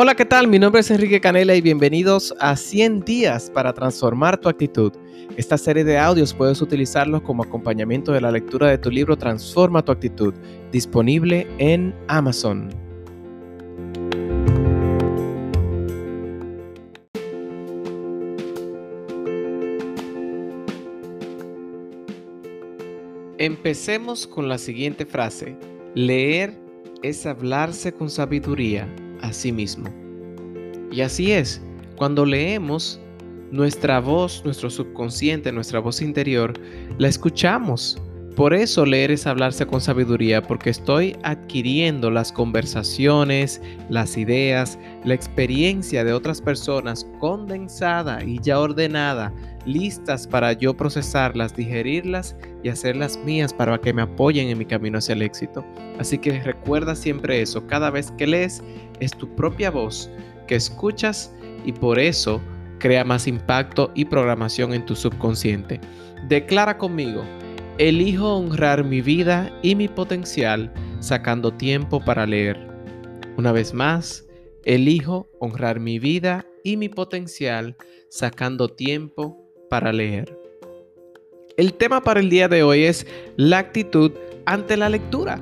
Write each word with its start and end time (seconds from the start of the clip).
Hola, 0.00 0.14
¿qué 0.14 0.24
tal? 0.24 0.46
Mi 0.46 0.60
nombre 0.60 0.80
es 0.80 0.92
Enrique 0.92 1.20
Canela 1.20 1.56
y 1.56 1.60
bienvenidos 1.60 2.32
a 2.38 2.54
100 2.54 3.00
días 3.00 3.50
para 3.50 3.72
transformar 3.72 4.38
tu 4.38 4.48
actitud. 4.48 4.92
Esta 5.36 5.58
serie 5.58 5.82
de 5.82 5.98
audios 5.98 6.32
puedes 6.32 6.62
utilizarlos 6.62 7.22
como 7.22 7.42
acompañamiento 7.42 8.12
de 8.12 8.20
la 8.20 8.30
lectura 8.30 8.68
de 8.68 8.78
tu 8.78 8.92
libro 8.92 9.16
Transforma 9.16 9.84
tu 9.84 9.90
actitud, 9.90 10.32
disponible 10.70 11.48
en 11.58 11.92
Amazon. 12.06 12.68
Empecemos 23.38 24.28
con 24.28 24.48
la 24.48 24.58
siguiente 24.58 25.04
frase. 25.04 25.56
Leer 25.96 26.56
es 27.02 27.26
hablarse 27.26 27.92
con 27.92 28.08
sabiduría 28.08 28.88
a 29.22 29.32
sí 29.32 29.52
mismo. 29.52 29.88
Y 30.90 31.00
así 31.00 31.32
es, 31.32 31.60
cuando 31.96 32.24
leemos, 32.24 33.00
nuestra 33.50 34.00
voz, 34.00 34.42
nuestro 34.44 34.70
subconsciente, 34.70 35.52
nuestra 35.52 35.80
voz 35.80 36.00
interior, 36.02 36.54
la 36.98 37.08
escuchamos. 37.08 38.00
Por 38.38 38.54
eso 38.54 38.86
leer 38.86 39.10
es 39.10 39.26
hablarse 39.26 39.66
con 39.66 39.80
sabiduría, 39.80 40.40
porque 40.40 40.70
estoy 40.70 41.16
adquiriendo 41.24 42.08
las 42.08 42.30
conversaciones, 42.30 43.60
las 43.88 44.16
ideas, 44.16 44.78
la 45.04 45.14
experiencia 45.14 46.04
de 46.04 46.12
otras 46.12 46.40
personas 46.40 47.04
condensada 47.18 48.22
y 48.22 48.38
ya 48.40 48.60
ordenada, 48.60 49.34
listas 49.66 50.28
para 50.28 50.52
yo 50.52 50.76
procesarlas, 50.76 51.56
digerirlas 51.56 52.36
y 52.62 52.68
hacerlas 52.68 53.18
mías 53.24 53.52
para 53.52 53.76
que 53.78 53.92
me 53.92 54.02
apoyen 54.02 54.50
en 54.50 54.58
mi 54.58 54.66
camino 54.66 54.98
hacia 54.98 55.14
el 55.14 55.22
éxito. 55.22 55.64
Así 55.98 56.16
que 56.16 56.40
recuerda 56.40 56.94
siempre 56.94 57.42
eso, 57.42 57.66
cada 57.66 57.90
vez 57.90 58.12
que 58.12 58.28
lees 58.28 58.62
es 59.00 59.10
tu 59.18 59.28
propia 59.34 59.72
voz 59.72 60.08
que 60.46 60.54
escuchas 60.54 61.34
y 61.64 61.72
por 61.72 61.98
eso 61.98 62.40
crea 62.78 63.04
más 63.04 63.26
impacto 63.26 63.90
y 63.96 64.04
programación 64.04 64.74
en 64.74 64.86
tu 64.86 64.94
subconsciente. 64.94 65.80
Declara 66.28 66.78
conmigo, 66.78 67.24
elijo 67.78 68.34
honrar 68.34 68.82
mi 68.82 69.00
vida 69.00 69.56
y 69.62 69.76
mi 69.76 69.86
potencial 69.86 70.72
sacando 70.98 71.52
tiempo 71.52 72.04
para 72.04 72.26
leer. 72.26 72.58
Una 73.36 73.52
vez 73.52 73.72
más, 73.72 74.26
elijo 74.64 75.28
honrar 75.38 75.78
mi 75.78 76.00
vida 76.00 76.44
y 76.64 76.76
mi 76.76 76.88
potencial 76.88 77.76
sacando 78.10 78.68
tiempo 78.68 79.48
para 79.70 79.92
leer. 79.92 80.36
El 81.56 81.72
tema 81.74 82.02
para 82.02 82.18
el 82.18 82.30
día 82.30 82.48
de 82.48 82.64
hoy 82.64 82.82
es 82.82 83.06
la 83.36 83.58
actitud 83.58 84.10
ante 84.44 84.76
la 84.76 84.88
lectura 84.88 85.40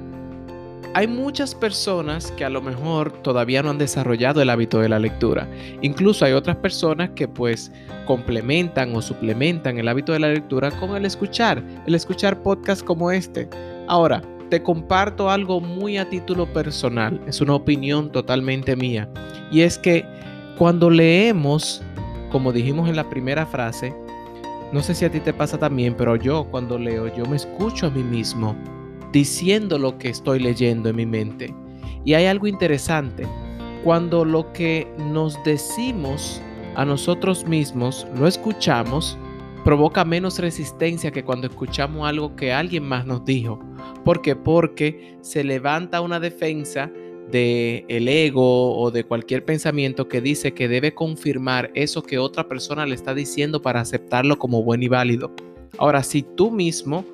hay 0.96 1.06
muchas 1.06 1.54
personas 1.54 2.32
que 2.38 2.44
a 2.46 2.48
lo 2.48 2.62
mejor 2.62 3.12
todavía 3.20 3.62
no 3.62 3.68
han 3.68 3.76
desarrollado 3.76 4.40
el 4.40 4.48
hábito 4.48 4.80
de 4.80 4.88
la 4.88 4.98
lectura. 4.98 5.46
Incluso 5.82 6.24
hay 6.24 6.32
otras 6.32 6.56
personas 6.56 7.10
que 7.10 7.28
pues 7.28 7.70
complementan 8.06 8.96
o 8.96 9.02
suplementan 9.02 9.76
el 9.76 9.88
hábito 9.88 10.14
de 10.14 10.20
la 10.20 10.28
lectura 10.28 10.70
con 10.70 10.96
el 10.96 11.04
escuchar, 11.04 11.62
el 11.86 11.94
escuchar 11.94 12.42
podcasts 12.42 12.82
como 12.82 13.10
este. 13.10 13.46
Ahora, 13.88 14.22
te 14.48 14.62
comparto 14.62 15.28
algo 15.28 15.60
muy 15.60 15.98
a 15.98 16.08
título 16.08 16.50
personal, 16.50 17.20
es 17.26 17.42
una 17.42 17.56
opinión 17.56 18.10
totalmente 18.10 18.74
mía, 18.74 19.06
y 19.52 19.60
es 19.60 19.76
que 19.76 20.02
cuando 20.56 20.88
leemos, 20.88 21.82
como 22.32 22.54
dijimos 22.54 22.88
en 22.88 22.96
la 22.96 23.06
primera 23.10 23.44
frase, 23.44 23.94
no 24.72 24.80
sé 24.82 24.94
si 24.94 25.04
a 25.04 25.10
ti 25.10 25.20
te 25.20 25.34
pasa 25.34 25.58
también, 25.58 25.94
pero 25.94 26.16
yo 26.16 26.44
cuando 26.50 26.78
leo, 26.78 27.14
yo 27.14 27.26
me 27.26 27.36
escucho 27.36 27.88
a 27.88 27.90
mí 27.90 28.02
mismo 28.02 28.56
diciendo 29.12 29.78
lo 29.78 29.98
que 29.98 30.08
estoy 30.08 30.38
leyendo 30.38 30.88
en 30.88 30.96
mi 30.96 31.06
mente. 31.06 31.54
Y 32.04 32.14
hay 32.14 32.26
algo 32.26 32.46
interesante, 32.46 33.26
cuando 33.82 34.24
lo 34.24 34.52
que 34.52 34.86
nos 35.12 35.36
decimos 35.44 36.40
a 36.74 36.84
nosotros 36.84 37.46
mismos 37.46 38.06
lo 38.18 38.26
escuchamos, 38.26 39.16
provoca 39.64 40.04
menos 40.04 40.38
resistencia 40.38 41.10
que 41.10 41.24
cuando 41.24 41.48
escuchamos 41.48 42.08
algo 42.08 42.36
que 42.36 42.52
alguien 42.52 42.84
más 42.84 43.06
nos 43.06 43.24
dijo. 43.24 43.58
¿Por 44.04 44.22
qué? 44.22 44.36
Porque 44.36 45.16
se 45.22 45.42
levanta 45.42 46.00
una 46.00 46.20
defensa 46.20 46.90
de 47.30 47.84
ego 47.88 48.78
o 48.78 48.92
de 48.92 49.02
cualquier 49.02 49.44
pensamiento 49.44 50.06
que 50.08 50.20
dice 50.20 50.54
que 50.54 50.68
debe 50.68 50.94
confirmar 50.94 51.72
eso 51.74 52.02
que 52.02 52.18
otra 52.18 52.46
persona 52.46 52.86
le 52.86 52.94
está 52.94 53.14
diciendo 53.14 53.60
para 53.60 53.80
aceptarlo 53.80 54.38
como 54.38 54.62
bueno 54.62 54.84
y 54.84 54.88
válido. 54.88 55.32
Ahora, 55.78 56.04
si 56.04 56.22
tú 56.22 56.52
mismo 56.52 57.04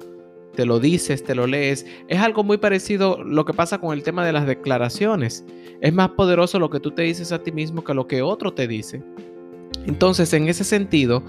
te 0.55 0.67
lo 0.67 0.81
dices, 0.81 1.25
te 1.25 1.35
lo 1.35 1.47
lees. 1.47 1.87
Es 2.09 2.21
algo 2.21 2.45
muy 2.45 2.59
parecido 2.59 3.23
lo 3.25 3.45
que 3.45 3.55
pasa 3.55 3.79
con 3.79 3.93
el 3.93 4.03
tema 4.03 4.25
de 4.25 4.33
las 4.33 4.47
declaraciones. 4.47 5.45
Es 5.81 5.93
más 5.93 6.11
poderoso 6.11 6.59
lo 6.59 6.71
que 6.71 6.81
tú 6.81 6.91
te 6.91 7.03
dices 7.03 7.33
a 7.33 7.43
ti 7.43 7.53
mismo 7.53 7.83
que 7.85 7.95
lo 7.95 8.07
que 8.07 8.23
otro 8.23 8.53
te 8.53 8.69
dice. 8.69 9.03
Entonces, 9.87 10.33
en 10.33 10.49
ese 10.49 10.65
sentido, 10.65 11.23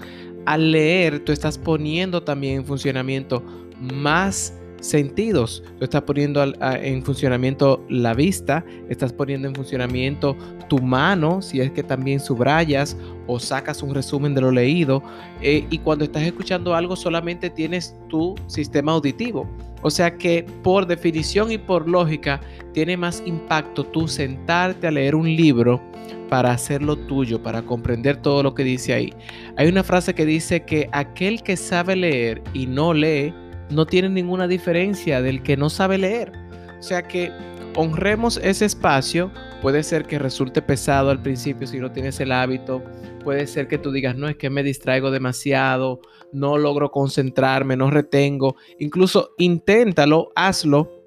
al 0.46 0.72
leer, 0.72 1.20
tú 1.24 1.32
estás 1.32 1.58
poniendo 1.58 2.22
también 2.22 2.58
en 2.58 2.64
funcionamiento 2.64 3.42
más 3.80 4.54
sentidos. 4.84 5.62
Tú 5.78 5.84
estás 5.84 6.02
poniendo 6.02 6.42
en 6.42 7.02
funcionamiento 7.02 7.82
la 7.88 8.12
vista, 8.12 8.64
estás 8.88 9.12
poniendo 9.12 9.48
en 9.48 9.54
funcionamiento 9.54 10.36
tu 10.68 10.78
mano, 10.78 11.40
si 11.40 11.60
es 11.60 11.70
que 11.70 11.82
también 11.82 12.20
subrayas 12.20 12.96
o 13.26 13.40
sacas 13.40 13.82
un 13.82 13.94
resumen 13.94 14.34
de 14.34 14.42
lo 14.42 14.50
leído. 14.50 15.02
Eh, 15.40 15.66
y 15.70 15.78
cuando 15.78 16.04
estás 16.04 16.22
escuchando 16.24 16.74
algo 16.74 16.96
solamente 16.96 17.48
tienes 17.50 17.96
tu 18.08 18.34
sistema 18.46 18.92
auditivo. 18.92 19.48
O 19.82 19.90
sea 19.90 20.16
que 20.16 20.46
por 20.62 20.86
definición 20.86 21.50
y 21.50 21.58
por 21.58 21.88
lógica 21.88 22.40
tiene 22.72 22.96
más 22.96 23.22
impacto 23.26 23.84
tú 23.84 24.08
sentarte 24.08 24.86
a 24.86 24.90
leer 24.90 25.14
un 25.14 25.26
libro 25.26 25.80
para 26.28 26.52
hacerlo 26.52 26.96
tuyo, 26.96 27.42
para 27.42 27.62
comprender 27.62 28.16
todo 28.16 28.42
lo 28.42 28.54
que 28.54 28.64
dice 28.64 28.92
ahí. 28.94 29.12
Hay 29.56 29.68
una 29.68 29.84
frase 29.84 30.14
que 30.14 30.26
dice 30.26 30.64
que 30.64 30.88
aquel 30.92 31.42
que 31.42 31.56
sabe 31.56 31.96
leer 31.96 32.42
y 32.52 32.66
no 32.66 32.94
lee, 32.94 33.32
no 33.70 33.86
tiene 33.86 34.08
ninguna 34.08 34.46
diferencia 34.46 35.22
del 35.22 35.42
que 35.42 35.56
no 35.56 35.70
sabe 35.70 35.98
leer. 35.98 36.32
O 36.78 36.82
sea 36.82 37.02
que 37.02 37.32
honremos 37.76 38.38
ese 38.42 38.64
espacio. 38.64 39.30
Puede 39.62 39.82
ser 39.82 40.04
que 40.04 40.18
resulte 40.18 40.62
pesado 40.62 41.10
al 41.10 41.22
principio 41.22 41.66
si 41.66 41.78
no 41.78 41.90
tienes 41.90 42.20
el 42.20 42.32
hábito. 42.32 42.82
Puede 43.22 43.46
ser 43.46 43.68
que 43.68 43.78
tú 43.78 43.90
digas, 43.90 44.16
no, 44.16 44.28
es 44.28 44.36
que 44.36 44.50
me 44.50 44.62
distraigo 44.62 45.10
demasiado, 45.10 46.00
no 46.32 46.58
logro 46.58 46.90
concentrarme, 46.90 47.76
no 47.76 47.90
retengo. 47.90 48.56
Incluso 48.78 49.30
inténtalo, 49.38 50.30
hazlo 50.34 51.04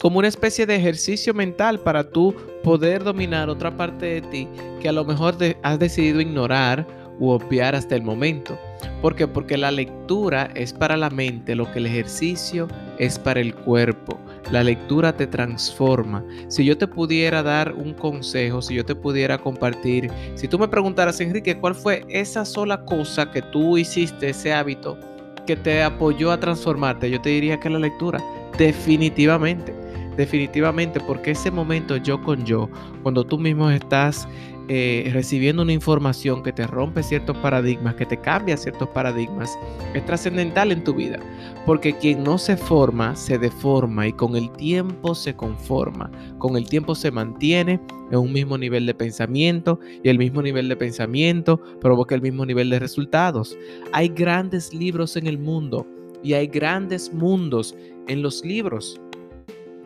como 0.00 0.18
una 0.18 0.28
especie 0.28 0.66
de 0.66 0.76
ejercicio 0.76 1.34
mental 1.34 1.80
para 1.80 2.10
tú 2.10 2.34
poder 2.64 3.04
dominar 3.04 3.50
otra 3.50 3.76
parte 3.76 4.06
de 4.06 4.22
ti 4.22 4.48
que 4.80 4.88
a 4.88 4.92
lo 4.92 5.04
mejor 5.04 5.36
has 5.62 5.78
decidido 5.78 6.20
ignorar 6.22 6.86
u 7.20 7.30
obviar 7.30 7.76
hasta 7.76 7.94
el 7.94 8.02
momento. 8.02 8.58
¿Por 9.00 9.14
qué? 9.14 9.28
Porque 9.28 9.56
la 9.56 9.70
lectura 9.70 10.50
es 10.54 10.72
para 10.72 10.96
la 10.96 11.10
mente 11.10 11.54
lo 11.54 11.70
que 11.70 11.78
el 11.78 11.86
ejercicio 11.86 12.66
es 12.98 13.18
para 13.18 13.40
el 13.40 13.54
cuerpo. 13.54 14.18
La 14.50 14.64
lectura 14.64 15.16
te 15.16 15.26
transforma. 15.26 16.24
Si 16.48 16.64
yo 16.64 16.76
te 16.76 16.88
pudiera 16.88 17.42
dar 17.42 17.72
un 17.74 17.94
consejo, 17.94 18.60
si 18.62 18.74
yo 18.74 18.84
te 18.84 18.94
pudiera 18.94 19.38
compartir, 19.38 20.10
si 20.34 20.48
tú 20.48 20.58
me 20.58 20.66
preguntaras, 20.66 21.20
Enrique, 21.20 21.56
¿cuál 21.58 21.74
fue 21.74 22.04
esa 22.08 22.44
sola 22.44 22.84
cosa 22.84 23.30
que 23.30 23.42
tú 23.42 23.78
hiciste, 23.78 24.30
ese 24.30 24.52
hábito, 24.52 24.98
que 25.46 25.56
te 25.56 25.82
apoyó 25.82 26.32
a 26.32 26.40
transformarte? 26.40 27.10
Yo 27.10 27.20
te 27.20 27.30
diría 27.30 27.60
que 27.60 27.70
la 27.70 27.78
lectura. 27.78 28.18
Definitivamente. 28.58 29.74
Definitivamente, 30.16 31.00
porque 31.00 31.30
ese 31.30 31.50
momento 31.50 31.96
yo 31.96 32.20
con 32.22 32.44
yo, 32.44 32.68
cuando 33.02 33.24
tú 33.24 33.38
mismo 33.38 33.70
estás 33.70 34.28
eh, 34.72 35.10
recibiendo 35.12 35.62
una 35.62 35.72
información 35.72 36.44
que 36.44 36.52
te 36.52 36.64
rompe 36.64 37.02
ciertos 37.02 37.36
paradigmas, 37.38 37.96
que 37.96 38.06
te 38.06 38.16
cambia 38.16 38.56
ciertos 38.56 38.88
paradigmas, 38.90 39.58
es 39.94 40.06
trascendental 40.06 40.70
en 40.70 40.84
tu 40.84 40.94
vida. 40.94 41.18
Porque 41.66 41.92
quien 41.98 42.22
no 42.22 42.38
se 42.38 42.56
forma, 42.56 43.16
se 43.16 43.36
deforma 43.36 44.06
y 44.06 44.12
con 44.12 44.36
el 44.36 44.48
tiempo 44.52 45.16
se 45.16 45.34
conforma. 45.34 46.08
Con 46.38 46.56
el 46.56 46.68
tiempo 46.68 46.94
se 46.94 47.10
mantiene 47.10 47.80
en 48.12 48.18
un 48.20 48.32
mismo 48.32 48.56
nivel 48.56 48.86
de 48.86 48.94
pensamiento 48.94 49.80
y 50.04 50.08
el 50.08 50.18
mismo 50.18 50.40
nivel 50.40 50.68
de 50.68 50.76
pensamiento 50.76 51.60
provoca 51.80 52.14
el 52.14 52.22
mismo 52.22 52.46
nivel 52.46 52.70
de 52.70 52.78
resultados. 52.78 53.58
Hay 53.90 54.06
grandes 54.10 54.72
libros 54.72 55.16
en 55.16 55.26
el 55.26 55.36
mundo 55.36 55.84
y 56.22 56.34
hay 56.34 56.46
grandes 56.46 57.12
mundos 57.12 57.74
en 58.06 58.22
los 58.22 58.44
libros. 58.44 59.00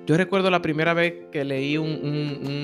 Yo 0.07 0.19
recuerdo 0.19 0.51
la 0.51 0.61
primera 0.61 0.93
vez 0.93 1.15
que 1.33 1.45
leí 1.45 1.79
un, 1.79 1.95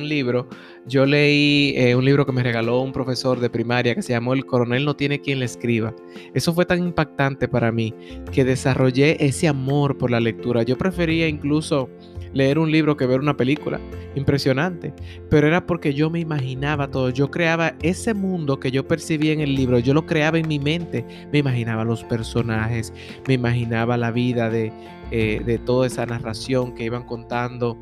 libro, 0.06 0.48
yo 0.86 1.06
leí 1.06 1.72
eh, 1.76 1.94
un 1.94 2.04
libro 2.04 2.26
que 2.26 2.32
me 2.32 2.42
regaló 2.42 2.80
un 2.80 2.92
profesor 2.92 3.40
de 3.40 3.48
primaria 3.48 3.94
que 3.94 4.02
se 4.02 4.12
llamó 4.12 4.34
El 4.34 4.44
coronel 4.44 4.84
no 4.84 4.94
tiene 4.94 5.20
quien 5.20 5.38
le 5.38 5.46
escriba. 5.46 5.94
Eso 6.34 6.52
fue 6.52 6.66
tan 6.66 6.80
impactante 6.80 7.48
para 7.48 7.72
mí 7.72 7.94
que 8.32 8.44
desarrollé 8.44 9.16
ese 9.24 9.48
amor 9.48 9.96
por 9.96 10.10
la 10.10 10.20
lectura. 10.20 10.64
Yo 10.64 10.76
prefería 10.76 11.28
incluso 11.28 11.88
leer 12.32 12.58
un 12.58 12.70
libro 12.70 12.96
que 12.96 13.06
ver 13.06 13.20
una 13.20 13.36
película. 13.36 13.80
Impresionante. 14.14 14.92
Pero 15.28 15.46
era 15.46 15.66
porque 15.66 15.94
yo 15.94 16.10
me 16.10 16.20
imaginaba 16.20 16.90
todo. 16.90 17.10
Yo 17.10 17.30
creaba 17.30 17.74
ese 17.82 18.14
mundo 18.14 18.60
que 18.60 18.70
yo 18.70 18.86
percibía 18.86 19.32
en 19.32 19.40
el 19.40 19.54
libro. 19.54 19.78
Yo 19.78 19.94
lo 19.94 20.06
creaba 20.06 20.38
en 20.38 20.48
mi 20.48 20.58
mente. 20.58 21.04
Me 21.32 21.38
imaginaba 21.38 21.84
los 21.84 22.04
personajes. 22.04 22.92
Me 23.26 23.34
imaginaba 23.34 23.96
la 23.96 24.10
vida 24.10 24.50
de, 24.50 24.72
eh, 25.10 25.42
de 25.44 25.58
toda 25.58 25.86
esa 25.86 26.06
narración 26.06 26.74
que 26.74 26.84
iban 26.84 27.04
contando. 27.04 27.76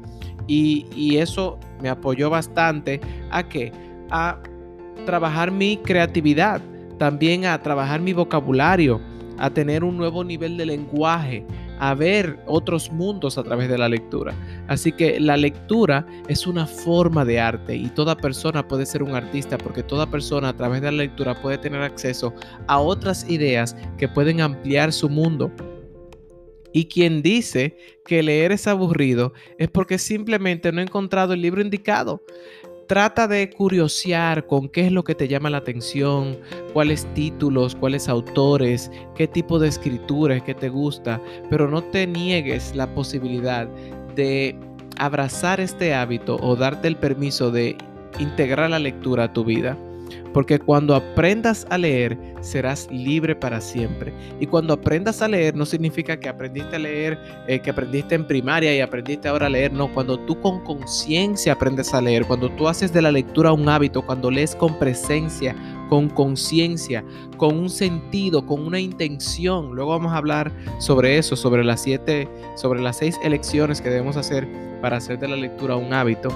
Y, 0.46 0.86
y, 0.94 1.18
eso 1.18 1.58
me 1.82 1.90
apoyó 1.90 2.30
bastante 2.30 3.00
a 3.30 3.42
que 3.46 3.70
a 4.10 4.38
trabajar 5.04 5.50
mi 5.50 5.76
creatividad, 5.76 6.62
también 6.98 7.44
a 7.44 7.60
trabajar 7.62 8.00
mi 8.00 8.14
vocabulario, 8.14 9.00
a 9.38 9.50
tener 9.50 9.84
un 9.84 9.96
nuevo 9.96 10.24
nivel 10.24 10.56
de 10.56 10.66
lenguaje, 10.66 11.44
a 11.78 11.94
ver 11.94 12.38
otros 12.46 12.90
mundos 12.90 13.38
a 13.38 13.42
través 13.42 13.68
de 13.68 13.78
la 13.78 13.88
lectura. 13.88 14.34
Así 14.66 14.92
que 14.92 15.20
la 15.20 15.36
lectura 15.36 16.06
es 16.28 16.46
una 16.46 16.66
forma 16.66 17.24
de 17.24 17.40
arte 17.40 17.76
y 17.76 17.88
toda 17.88 18.16
persona 18.16 18.66
puede 18.66 18.86
ser 18.86 19.02
un 19.02 19.14
artista 19.14 19.56
porque 19.58 19.82
toda 19.82 20.06
persona 20.06 20.50
a 20.50 20.56
través 20.56 20.82
de 20.82 20.90
la 20.90 20.98
lectura 20.98 21.40
puede 21.40 21.58
tener 21.58 21.82
acceso 21.82 22.34
a 22.66 22.78
otras 22.78 23.28
ideas 23.30 23.76
que 23.96 24.08
pueden 24.08 24.40
ampliar 24.40 24.92
su 24.92 25.08
mundo. 25.08 25.50
Y 26.72 26.86
quien 26.86 27.22
dice 27.22 27.76
que 28.04 28.22
leer 28.22 28.52
es 28.52 28.66
aburrido 28.66 29.32
es 29.58 29.68
porque 29.68 29.98
simplemente 29.98 30.70
no 30.72 30.80
ha 30.80 30.84
encontrado 30.84 31.32
el 31.32 31.42
libro 31.42 31.60
indicado 31.60 32.22
trata 32.88 33.28
de 33.28 33.50
curiosear 33.50 34.46
con 34.46 34.68
qué 34.68 34.86
es 34.86 34.92
lo 34.92 35.04
que 35.04 35.14
te 35.14 35.28
llama 35.28 35.50
la 35.50 35.58
atención, 35.58 36.38
cuáles 36.72 37.06
títulos, 37.14 37.76
cuáles 37.76 38.08
autores, 38.08 38.90
qué 39.14 39.28
tipo 39.28 39.58
de 39.58 39.68
escritura 39.68 40.36
es 40.36 40.42
que 40.42 40.54
te 40.54 40.70
gusta, 40.70 41.20
pero 41.50 41.68
no 41.68 41.84
te 41.84 42.06
niegues 42.06 42.74
la 42.74 42.92
posibilidad 42.94 43.68
de 44.16 44.56
abrazar 44.96 45.60
este 45.60 45.94
hábito 45.94 46.36
o 46.40 46.56
darte 46.56 46.88
el 46.88 46.96
permiso 46.96 47.50
de 47.50 47.76
integrar 48.18 48.70
la 48.70 48.78
lectura 48.78 49.24
a 49.24 49.32
tu 49.32 49.44
vida. 49.44 49.76
Porque 50.32 50.58
cuando 50.58 50.94
aprendas 50.94 51.66
a 51.70 51.78
leer, 51.78 52.18
serás 52.40 52.88
libre 52.90 53.34
para 53.34 53.60
siempre. 53.60 54.12
Y 54.40 54.46
cuando 54.46 54.74
aprendas 54.74 55.22
a 55.22 55.28
leer, 55.28 55.54
no 55.54 55.66
significa 55.66 56.18
que 56.18 56.28
aprendiste 56.28 56.76
a 56.76 56.78
leer, 56.78 57.18
eh, 57.46 57.60
que 57.60 57.70
aprendiste 57.70 58.14
en 58.14 58.26
primaria 58.26 58.74
y 58.74 58.80
aprendiste 58.80 59.28
ahora 59.28 59.46
a 59.46 59.50
leer. 59.50 59.72
No, 59.72 59.92
cuando 59.92 60.18
tú 60.20 60.40
con 60.40 60.62
conciencia 60.64 61.54
aprendes 61.54 61.94
a 61.94 62.00
leer, 62.00 62.24
cuando 62.24 62.50
tú 62.50 62.68
haces 62.68 62.92
de 62.92 63.02
la 63.02 63.12
lectura 63.12 63.52
un 63.52 63.68
hábito, 63.68 64.02
cuando 64.02 64.30
lees 64.30 64.54
con 64.54 64.78
presencia, 64.78 65.54
con 65.88 66.08
conciencia, 66.08 67.04
con 67.36 67.56
un 67.56 67.70
sentido, 67.70 68.44
con 68.46 68.64
una 68.66 68.78
intención. 68.78 69.74
Luego 69.74 69.90
vamos 69.92 70.12
a 70.12 70.18
hablar 70.18 70.52
sobre 70.78 71.18
eso, 71.18 71.36
sobre 71.36 71.64
las 71.64 71.82
siete, 71.82 72.28
sobre 72.56 72.80
las 72.80 72.98
seis 72.98 73.18
elecciones 73.22 73.80
que 73.80 73.90
debemos 73.90 74.16
hacer 74.16 74.46
para 74.80 74.98
hacer 74.98 75.18
de 75.18 75.28
la 75.28 75.36
lectura 75.36 75.76
un 75.76 75.92
hábito. 75.92 76.30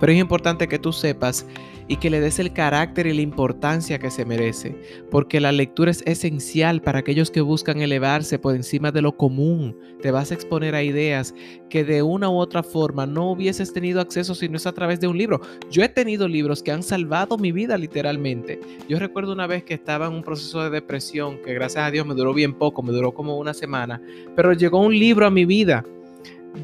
Pero 0.00 0.12
es 0.12 0.18
importante 0.18 0.68
que 0.68 0.78
tú 0.78 0.92
sepas 0.92 1.46
y 1.88 1.96
que 1.96 2.10
le 2.10 2.20
des 2.20 2.38
el 2.38 2.52
carácter 2.52 3.06
y 3.06 3.14
la 3.14 3.22
importancia 3.22 3.98
que 3.98 4.10
se 4.10 4.24
merece, 4.24 4.76
porque 5.10 5.40
la 5.40 5.52
lectura 5.52 5.90
es 5.90 6.02
esencial 6.06 6.82
para 6.82 6.98
aquellos 6.98 7.30
que 7.30 7.40
buscan 7.40 7.80
elevarse 7.80 8.38
por 8.38 8.54
encima 8.54 8.92
de 8.92 9.02
lo 9.02 9.16
común. 9.16 9.76
Te 10.02 10.10
vas 10.10 10.30
a 10.30 10.34
exponer 10.34 10.74
a 10.74 10.82
ideas 10.82 11.34
que 11.70 11.84
de 11.84 12.02
una 12.02 12.28
u 12.28 12.36
otra 12.36 12.62
forma 12.62 13.06
no 13.06 13.32
hubieses 13.32 13.72
tenido 13.72 14.00
acceso 14.00 14.34
si 14.34 14.48
no 14.48 14.58
es 14.58 14.66
a 14.66 14.72
través 14.72 15.00
de 15.00 15.08
un 15.08 15.16
libro. 15.16 15.40
Yo 15.70 15.82
he 15.82 15.88
tenido 15.88 16.28
libros 16.28 16.62
que 16.62 16.72
han 16.72 16.82
salvado 16.82 17.38
mi 17.38 17.52
vida 17.52 17.78
literalmente. 17.78 18.60
Yo 18.88 18.98
recuerdo 18.98 19.32
una 19.32 19.46
vez 19.46 19.64
que 19.64 19.74
estaba 19.74 20.06
en 20.06 20.12
un 20.12 20.22
proceso 20.22 20.62
de 20.62 20.70
depresión 20.70 21.38
que 21.42 21.54
gracias 21.54 21.84
a 21.84 21.90
Dios 21.90 22.06
me 22.06 22.14
duró 22.14 22.34
bien 22.34 22.52
poco, 22.52 22.82
me 22.82 22.92
duró 22.92 23.12
como 23.12 23.38
una 23.38 23.54
semana, 23.54 24.00
pero 24.36 24.52
llegó 24.52 24.80
un 24.80 24.96
libro 24.96 25.26
a 25.26 25.30
mi 25.30 25.46
vida 25.46 25.84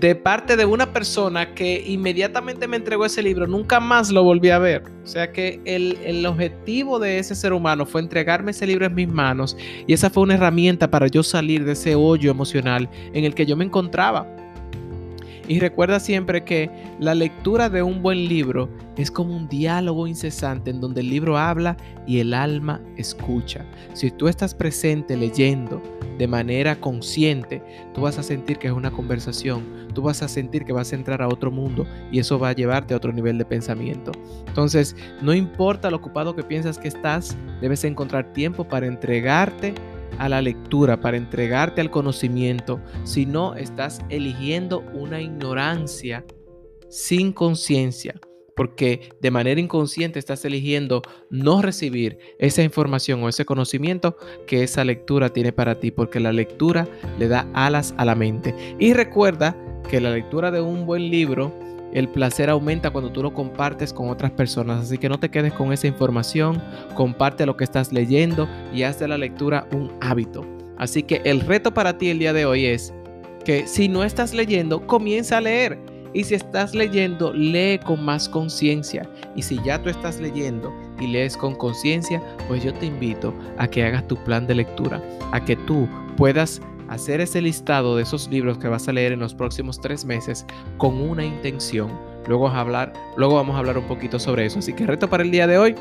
de 0.01 0.15
parte 0.15 0.57
de 0.57 0.65
una 0.65 0.93
persona 0.93 1.55
que 1.55 1.83
inmediatamente 1.87 2.67
me 2.69 2.77
entregó 2.77 3.05
ese 3.05 3.23
libro, 3.23 3.47
nunca 3.47 3.81
más 3.81 4.11
lo 4.11 4.23
volví 4.23 4.51
a 4.51 4.59
ver. 4.59 4.83
O 5.03 5.07
sea 5.07 5.33
que 5.33 5.61
el, 5.65 5.99
el, 6.05 6.25
objetivo 6.27 6.99
de 6.99 7.19
ese 7.19 7.35
ser 7.35 7.53
humano 7.53 7.87
fue 7.87 8.01
entregarme 8.01 8.51
ese 8.51 8.67
libro 8.67 8.87
en 8.87 8.95
mis 8.95 9.09
manos 9.09 9.57
y 9.87 9.93
esa 9.93 10.11
fue 10.11 10.23
una 10.23 10.35
herramienta 10.35 10.91
para 10.91 11.07
yo 11.07 11.23
salir 11.23 11.65
de 11.65 11.73
ese 11.73 11.95
hoyo 11.95 12.31
emocional 12.31 12.89
en 13.13 13.25
el 13.25 13.35
que 13.35 13.47
yo 13.47 13.57
me 13.57 13.65
encontraba. 13.65 14.27
Y 15.47 15.61
recuerda 15.61 16.01
siempre 16.01 16.45
que 16.45 16.71
la 16.99 17.15
lectura 17.15 17.69
de 17.69 17.83
un 17.83 18.03
buen 18.03 18.29
libro 18.29 18.71
es 18.97 19.11
como 19.11 19.37
un 19.37 19.49
diálogo 19.49 20.07
incesante 20.07 20.71
en 20.71 20.81
donde 20.81 21.03
el 21.03 21.11
libro 21.11 21.37
habla 21.37 21.77
y 22.07 22.21
el 22.21 22.33
alma 22.33 22.81
escucha. 22.97 23.67
Si 23.93 24.11
tú 24.11 24.29
estás 24.29 24.55
presente 24.55 25.17
leyendo 25.17 25.83
de 26.19 26.29
manera 26.29 26.81
consciente, 26.81 27.63
tú 27.93 28.03
vas 28.03 28.19
a 28.19 28.23
sentir 28.23 28.59
que 28.59 28.69
es 28.69 28.73
una 28.73 28.91
conversación, 28.91 29.89
tú 29.95 30.03
vas 30.03 30.23
a 30.23 30.29
sentir 30.29 30.65
que 30.65 30.73
vas 30.73 30.93
a 30.93 30.97
entrar 30.97 31.21
a 31.21 31.29
otro 31.29 31.51
mundo 31.51 31.87
y 32.11 32.21
eso 32.21 32.39
va 32.39 32.51
a 32.51 32.55
llevarte 32.55 32.95
a 32.95 32.97
otro 32.97 33.13
nivel 33.13 33.37
de 33.37 33.45
pensamiento. 33.45 34.13
Entonces, 34.47 34.97
no 35.21 35.35
importa 35.35 35.91
lo 35.91 35.97
ocupado 35.97 36.35
que 36.35 36.43
piensas 36.43 36.79
que 36.79 36.89
estás, 36.89 37.37
debes 37.61 37.85
encontrar 37.85 38.33
tiempo 38.33 38.65
para 38.65 38.87
entregarte 38.87 39.75
a 40.19 40.29
la 40.29 40.43
lectura, 40.43 41.01
para 41.01 41.17
entregarte 41.17 41.81
al 41.81 41.91
conocimiento, 41.91 42.81
si 43.05 43.27
no 43.27 43.55
estás 43.55 44.01
eligiendo 44.09 44.81
una 44.95 45.21
ignorancia 45.21 46.25
sin 46.89 47.33
conciencia, 47.33 48.21
porque 48.55 49.11
de 49.21 49.31
manera 49.31 49.61
inconsciente 49.61 50.19
estás 50.19 50.45
eligiendo 50.45 51.03
no 51.31 51.61
recibir 51.63 52.19
esa 52.39 52.63
información 52.63 53.23
o 53.23 53.29
ese 53.29 53.45
conocimiento 53.45 54.17
que 54.47 54.63
esa 54.63 54.85
lectura 54.85 55.31
tiene 55.31 55.53
para 55.53 55.81
ti, 55.81 55.91
porque 55.91 56.21
la 56.21 56.33
lectura 56.33 56.87
le 57.19 57.29
da 57.29 57.49
alas 57.53 57.95
a 57.97 58.05
la 58.05 58.15
mente. 58.15 58.55
Y 58.79 58.93
recuerda 58.93 59.57
que 59.91 60.01
la 60.01 60.11
lectura 60.11 60.51
de 60.51 60.61
un 60.61 60.87
buen 60.87 61.11
libro 61.11 61.64
el 61.95 62.09
placer 62.09 62.51
aumenta 62.51 62.91
cuando 62.91 63.11
tú 63.11 63.23
lo 63.23 63.33
compartes 63.33 63.93
con 63.93 64.11
otras 64.11 64.33
personas. 64.33 64.83
Así 64.83 64.99
que 64.99 65.09
no 65.09 65.19
te 65.19 65.31
quedes 65.31 65.53
con 65.53 65.73
esa 65.73 65.87
información, 65.87 66.61
comparte 66.95 67.47
lo 67.47 67.57
que 67.57 67.65
estás 67.65 67.93
leyendo 67.93 68.49
y 68.75 68.83
haz 68.83 68.99
de 68.99 69.09
la 69.09 69.17
lectura 69.17 69.67
un 69.73 69.93
hábito. 70.01 70.45
Así 70.77 71.05
que 71.05 71.23
el 71.25 71.41
reto 71.41 71.73
para 71.73 71.97
ti 71.97 72.11
el 72.11 72.19
día 72.19 72.33
de 72.33 72.45
hoy 72.45 72.67
es 72.67 72.93
que 73.45 73.67
si 73.67 73.89
no 73.89 74.03
estás 74.03 74.35
leyendo, 74.35 74.87
comienza 74.87 75.39
a 75.39 75.41
leer. 75.41 75.79
Y 76.13 76.23
si 76.23 76.35
estás 76.35 76.75
leyendo, 76.75 77.33
lee 77.33 77.81
con 77.85 78.05
más 78.05 78.29
conciencia. 78.29 79.09
Y 79.35 79.43
si 79.43 79.61
ya 79.65 79.83
tú 79.83 79.91
estás 79.91 80.21
leyendo 80.21 80.73
y 81.01 81.09
lees 81.09 81.37
con 81.37 81.57
conciencia, 81.57 82.23
pues 82.47 82.63
yo 82.63 82.73
te 82.73 82.87
invito 82.87 83.35
a 83.59 83.67
que 83.67 83.83
hagas 83.83 84.07
tu 84.07 84.17
plan 84.23 84.47
de 84.47 84.55
lectura, 84.55 85.03
a 85.33 85.45
que 85.45 85.57
tú 85.57 85.89
puedas 86.17 86.61
hacer 86.89 87.21
ese 87.21 87.41
listado 87.41 87.97
de 87.97 88.03
esos 88.03 88.29
libros 88.29 88.59
que 88.59 88.69
vas 88.69 88.89
a 88.89 88.93
leer 88.93 89.13
en 89.13 89.21
los 89.21 89.35
próximos 89.35 89.81
tres 89.81 90.05
meses 90.05 90.47
con 90.79 91.01
una 91.01 91.25
intención. 91.25 91.91
Luego 92.27 92.49
a 92.49 92.61
hablar, 92.61 92.93
luego 93.17 93.35
vamos 93.35 93.57
a 93.57 93.59
hablar 93.59 93.79
un 93.79 93.85
poquito 93.85 94.19
sobre 94.19 94.47
eso. 94.47 94.59
Así 94.59 94.73
que 94.73 94.87
reto 94.87 95.09
para 95.09 95.23
el 95.23 95.31
día 95.31 95.47
de 95.47 95.59
hoy. 95.59 95.75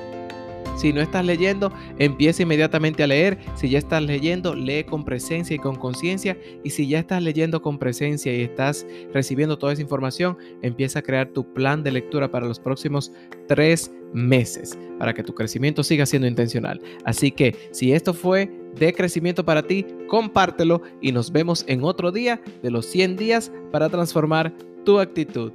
Si 0.76 0.92
no 0.92 1.02
estás 1.02 1.24
leyendo, 1.24 1.72
empieza 2.00 2.44
inmediatamente 2.44 3.04
a 3.04 3.08
leer. 3.08 3.38
Si 3.56 3.70
ya 3.70 3.78
estás 3.78 4.02
leyendo, 4.02 4.56
lee 4.56 4.84
con 4.84 5.06
presencia 5.06 5.56
y 5.56 5.60
con 5.60 5.76
conciencia. 5.76 6.38
Y 6.64 6.72
si 6.72 6.88
ya 6.88 7.00
estás 7.00 7.22
leyendo 7.22 7.62
con 7.62 7.78
presencia 7.78 8.34
y 8.34 8.42
estás 8.42 8.86
recibiendo 9.14 9.58
toda 9.58 9.74
esa 9.74 9.82
información, 9.82 10.38
empieza 10.62 11.00
a 11.00 11.02
crear 11.04 11.28
tu 11.28 11.54
plan 11.54 11.84
de 11.84 11.92
lectura 11.92 12.32
para 12.32 12.48
los 12.48 12.60
próximos 12.60 13.12
tres 13.48 13.92
meses, 14.14 14.78
para 14.98 15.14
que 15.14 15.24
tu 15.24 15.34
crecimiento 15.36 15.84
siga 15.84 16.06
siendo 16.06 16.28
intencional. 16.28 16.82
Así 17.06 17.32
que 17.32 17.56
si 17.72 17.94
esto 17.94 18.14
fue 18.14 18.52
de 18.78 18.94
crecimiento 18.94 19.46
para 19.46 19.64
ti, 19.64 19.86
compártelo 20.08 20.82
y 21.02 21.12
nos 21.12 21.32
vemos 21.32 21.64
en 21.68 21.84
otro 21.84 22.12
día 22.12 22.42
de 22.62 22.72
los 22.72 22.86
100 22.88 23.16
días 23.18 23.52
para 23.72 23.90
transformar 23.90 24.54
tu 24.84 25.00
actitud. 25.00 25.52